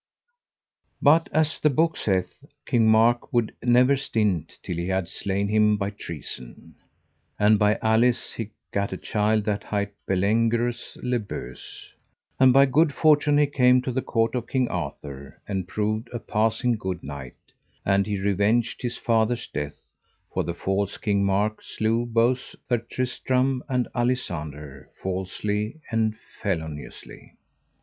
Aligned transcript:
But 0.99 1.29
as 1.31 1.59
the 1.59 1.69
book 1.69 1.95
saith, 1.95 2.43
King 2.65 2.89
Mark 2.89 3.31
would 3.31 3.53
never 3.61 3.95
stint 3.95 4.57
till 4.63 4.75
he 4.77 4.87
had 4.87 5.07
slain 5.07 5.47
him 5.47 5.77
by 5.77 5.91
treason. 5.91 6.73
And 7.37 7.59
by 7.59 7.77
Alice 7.83 8.33
he 8.33 8.49
gat 8.73 8.91
a 8.91 8.97
child 8.97 9.43
that 9.43 9.65
hight 9.65 9.93
Bellengerus 10.07 10.97
le 11.03 11.19
Beuse. 11.19 11.93
And 12.39 12.51
by 12.51 12.65
good 12.65 12.95
fortune 12.95 13.37
he 13.37 13.45
came 13.45 13.79
to 13.83 13.91
the 13.91 14.01
court 14.01 14.33
of 14.33 14.47
King 14.47 14.67
Arthur, 14.69 15.39
and 15.47 15.67
proved 15.67 16.09
a 16.11 16.17
passing 16.17 16.77
good 16.77 17.03
knight; 17.03 17.35
and 17.85 18.07
he 18.07 18.17
revenged 18.19 18.81
his 18.81 18.97
father's 18.97 19.47
death, 19.49 19.91
for 20.33 20.43
the 20.43 20.55
false 20.55 20.97
King 20.97 21.23
Mark 21.23 21.61
slew 21.61 22.07
both 22.07 22.55
Sir 22.67 22.79
Tristram 22.79 23.61
and 23.69 23.87
Alisander 23.93 24.87
falsely 24.99 25.79
and 25.91 26.15
feloniously. 26.41 27.35